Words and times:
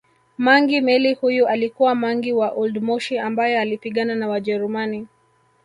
Mangi 0.37 0.81
Meli 0.81 1.13
huyu 1.13 1.47
alikuwa 1.47 1.95
mangi 1.95 2.33
wa 2.33 2.49
oldmoshi 2.51 3.19
ambaye 3.19 3.59
alipigana 3.59 4.15
na 4.15 4.27
wajerumani 4.27 5.07